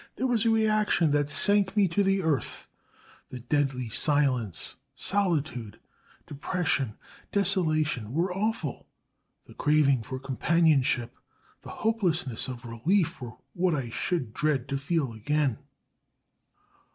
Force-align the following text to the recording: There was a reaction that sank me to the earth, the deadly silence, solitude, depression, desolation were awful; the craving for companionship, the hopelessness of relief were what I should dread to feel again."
There 0.15 0.25
was 0.25 0.45
a 0.45 0.49
reaction 0.49 1.11
that 1.11 1.29
sank 1.29 1.77
me 1.77 1.87
to 1.89 2.01
the 2.03 2.23
earth, 2.23 2.67
the 3.29 3.39
deadly 3.39 3.87
silence, 3.89 4.77
solitude, 4.95 5.79
depression, 6.25 6.97
desolation 7.31 8.11
were 8.11 8.33
awful; 8.33 8.87
the 9.45 9.53
craving 9.53 10.01
for 10.01 10.17
companionship, 10.17 11.15
the 11.61 11.69
hopelessness 11.85 12.47
of 12.47 12.65
relief 12.65 13.21
were 13.21 13.33
what 13.53 13.75
I 13.75 13.91
should 13.91 14.33
dread 14.33 14.67
to 14.69 14.77
feel 14.79 15.13
again." 15.13 15.59